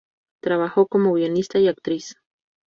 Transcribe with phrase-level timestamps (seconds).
[0.41, 2.15] Trabajó como guionista y actriz.